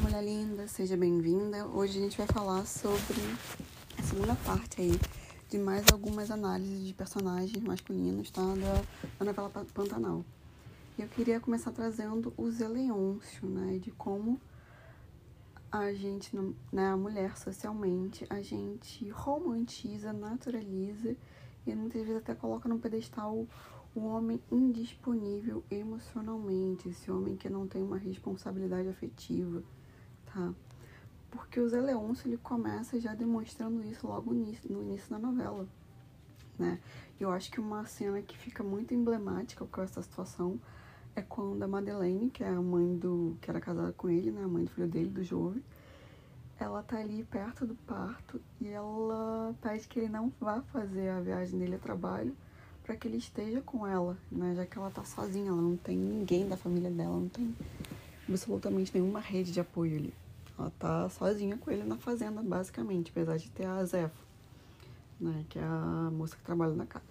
[0.00, 1.66] mulher linda, seja bem-vinda.
[1.66, 3.20] Hoje a gente vai falar sobre
[3.98, 4.92] a segunda parte aí
[5.50, 8.42] de mais algumas análises de personagens masculinos, tá?
[8.42, 8.82] Da,
[9.18, 10.24] da novela Pantanal.
[10.96, 13.78] E eu queria começar trazendo o Zé Leôncio, né?
[13.78, 14.40] De como
[15.70, 16.36] a gente,
[16.72, 21.16] né, a mulher socialmente, a gente romantiza, naturaliza
[21.66, 23.46] e muitas vezes até coloca no pedestal
[23.96, 29.62] o homem indisponível emocionalmente, esse homem que não tem uma responsabilidade afetiva,
[30.32, 30.52] tá?
[31.30, 35.66] Porque o Zé Leôncio, ele começa já demonstrando isso logo no início, da novela,
[36.58, 36.78] né?
[37.20, 40.58] Eu acho que uma cena que fica muito emblemática com essa situação
[41.14, 43.36] é quando a Madeleine, que é a mãe do...
[43.40, 44.44] que era casada com ele, né?
[44.44, 45.62] A mãe do filho dele, do Jove,
[46.58, 51.20] ela tá ali perto do parto e ela pede que ele não vá fazer a
[51.20, 52.34] viagem dele a trabalho
[52.82, 54.54] para que ele esteja com ela, né?
[54.54, 57.54] Já que ela tá sozinha, ela não tem ninguém da família dela, não tem
[58.28, 60.14] absolutamente nenhuma rede de apoio ali.
[60.58, 64.24] Ela tá sozinha com ele na fazenda, basicamente, apesar de ter a Zefa,
[65.20, 65.44] né?
[65.48, 67.04] Que é a moça que trabalha na casa.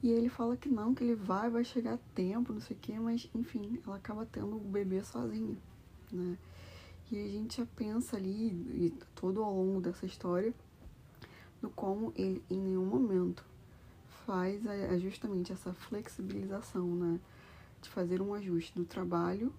[0.00, 2.78] E ele fala que não, que ele vai, vai chegar a tempo, não sei o
[2.80, 5.56] quê, mas enfim, ela acaba tendo o bebê sozinha,
[6.12, 6.38] né?
[7.10, 10.54] E a gente já pensa ali, e todo ao longo dessa história,
[11.60, 13.44] do como ele em nenhum momento
[14.24, 17.18] faz é, justamente essa flexibilização, né?
[17.82, 19.52] De fazer um ajuste do trabalho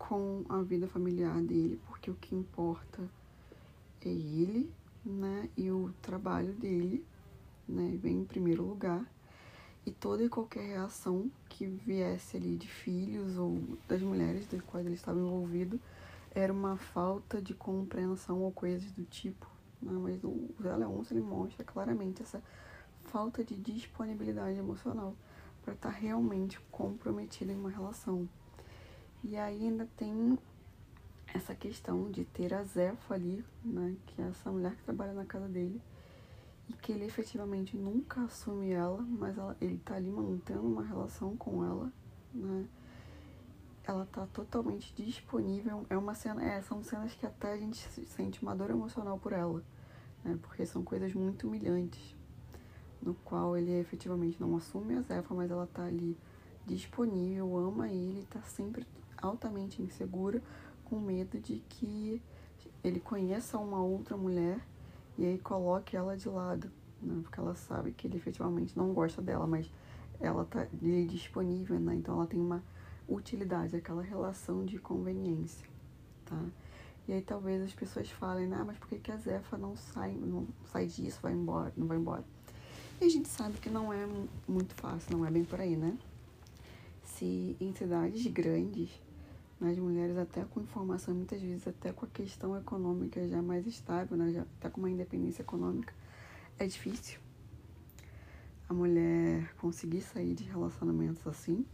[0.00, 3.02] com a vida familiar dele, porque o que importa
[4.00, 4.72] é ele,
[5.04, 5.48] né?
[5.54, 7.04] E o trabalho dele,
[7.68, 7.98] né?
[8.02, 9.04] Vem em primeiro lugar.
[9.84, 14.86] E toda e qualquer reação que viesse ali de filhos ou das mulheres das quais
[14.86, 15.78] ele estava envolvido
[16.34, 19.46] era uma falta de compreensão ou coisas do tipo.
[19.82, 19.92] Né?
[19.92, 22.42] Mas o Zé Leôncio ele mostra claramente essa
[23.04, 25.14] falta de disponibilidade emocional
[25.62, 28.26] para estar tá realmente comprometido em uma relação.
[29.22, 30.38] E aí ainda tem
[31.34, 35.24] essa questão de ter a Zefa ali, né, que é essa mulher que trabalha na
[35.24, 35.80] casa dele,
[36.68, 41.36] e que ele efetivamente nunca assume ela, mas ela, ele tá ali mantendo uma relação
[41.36, 41.92] com ela,
[42.32, 42.66] né?
[43.82, 45.84] Ela tá totalmente disponível.
[45.90, 49.32] É uma cena, é, são cenas que até a gente sente uma dor emocional por
[49.32, 49.64] ela,
[50.24, 50.38] né?
[50.42, 52.14] Porque são coisas muito humilhantes
[53.02, 56.16] no qual ele efetivamente não assume a Zefa, mas ela tá ali
[56.66, 58.86] disponível, ama ele, tá sempre
[59.20, 60.42] altamente insegura,
[60.84, 62.20] com medo de que
[62.82, 64.58] ele conheça uma outra mulher
[65.16, 66.70] e aí coloque ela de lado,
[67.00, 67.20] né?
[67.22, 69.70] Porque ela sabe que ele efetivamente não gosta dela, mas
[70.18, 70.66] ela tá
[71.08, 71.94] disponível, né?
[71.94, 72.62] Então ela tem uma
[73.08, 75.66] utilidade, aquela relação de conveniência,
[76.24, 76.42] tá?
[77.08, 80.12] E aí talvez as pessoas falem, ah, mas por que, que a Zefa não sai,
[80.12, 82.24] não sai disso, vai embora, não vai embora?
[83.00, 84.06] E a gente sabe que não é
[84.46, 85.98] muito fácil, não é bem por aí, né?
[87.02, 88.90] Se em cidades grandes,
[89.60, 94.16] as mulheres até com informação, muitas vezes até com a questão econômica já mais estável,
[94.16, 94.32] né?
[94.32, 95.92] já até com uma independência econômica,
[96.58, 97.20] é difícil
[98.68, 101.66] a mulher conseguir sair de relacionamentos assim,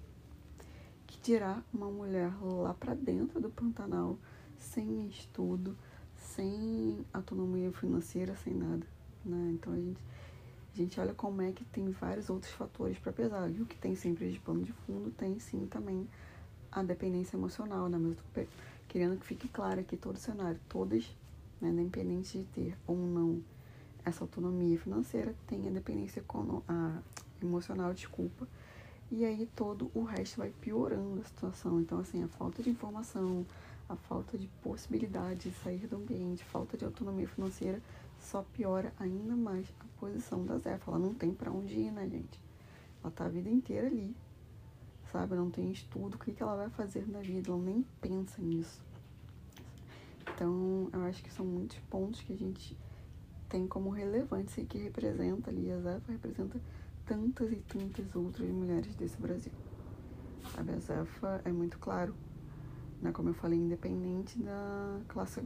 [1.06, 4.19] que dirá uma mulher lá para dentro do Pantanal,
[4.58, 5.76] sem estudo,
[6.16, 8.86] sem autonomia financeira, sem nada,
[9.25, 9.50] né?
[9.52, 10.00] Então a gente
[10.72, 13.50] a gente olha como é que tem vários outros fatores para pesar.
[13.50, 16.06] E o que tem sempre de pano de fundo tem sim também
[16.71, 17.99] a dependência emocional, né?
[17.99, 18.50] Mas eu tô
[18.88, 20.60] querendo que fique claro aqui todo o cenário.
[20.69, 21.04] Todas,
[21.60, 23.43] né, independente de ter ou não
[24.04, 26.25] essa autonomia financeira, tem a dependência
[26.69, 26.99] a
[27.43, 28.47] emocional, desculpa.
[29.10, 31.81] E aí todo o resto vai piorando a situação.
[31.81, 33.44] Então, assim, a falta de informação,
[33.88, 37.81] a falta de possibilidade de sair do ambiente, falta de autonomia financeira
[38.19, 40.91] só piora ainda mais a posição da Zefa.
[40.91, 42.41] Ela não tem para onde ir, né, gente?
[43.03, 44.15] Ela tá a vida inteira ali,
[45.16, 45.34] sabe?
[45.34, 48.82] Não tem estudo, o que, que ela vai fazer na vida, ela nem pensa nisso.
[50.34, 52.77] Então, eu acho que são muitos pontos que a gente
[53.49, 56.60] tem como relevantes e que representa ali, a Zefa representa
[57.06, 59.53] tantas e tantas outras mulheres desse Brasil.
[60.55, 62.14] Sabe, a Zefa é muito claro,
[63.00, 63.11] né?
[63.12, 65.40] Como eu falei, independente da classe,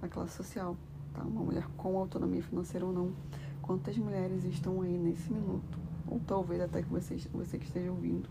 [0.00, 0.76] da classe social
[1.12, 1.22] tá?
[1.22, 3.12] Uma mulher com autonomia financeira ou não.
[3.62, 8.28] Quantas mulheres estão aí nesse minuto, ou talvez até que você, você que esteja ouvindo,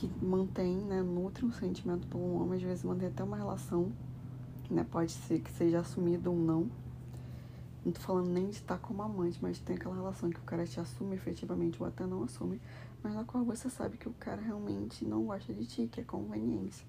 [0.00, 3.92] que mantém, né, nutre um sentimento por um homem, às vezes mantém até uma relação,
[4.70, 6.70] né, pode ser que seja assumido ou não.
[7.84, 10.66] Não tô falando nem de estar como amante, mas tem aquela relação que o cara
[10.66, 12.58] te assume efetivamente ou até não assume,
[13.02, 16.04] mas na qual você sabe que o cara realmente não gosta de ti, que é
[16.04, 16.86] conveniência.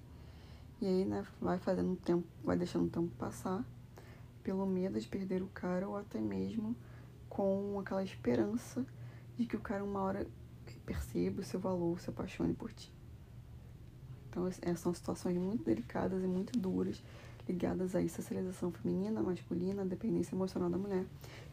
[0.80, 3.62] E aí, né, vai fazendo tempo, vai deixando o tempo passar
[4.42, 6.74] pelo medo de perder o cara ou até mesmo
[7.28, 8.86] com aquela esperança
[9.36, 10.26] de que o cara uma hora
[10.86, 13.01] perceba o seu valor, se apaixone por ti.
[14.32, 17.02] Então, é, são situações muito delicadas e muito duras
[17.46, 21.04] ligadas à socialização feminina, masculina, dependência emocional da mulher,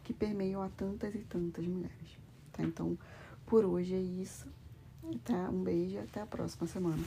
[0.01, 2.17] que permeiam a tantas e tantas mulheres.
[2.53, 2.63] Tá?
[2.63, 2.97] Então,
[3.45, 4.47] por hoje é isso.
[5.25, 5.49] Tá?
[5.49, 7.03] Um beijo e até a próxima semana.